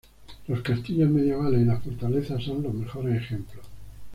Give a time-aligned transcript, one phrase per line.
[0.47, 3.67] Los castillos medievales y las fortalezas son los mejores ejemplos.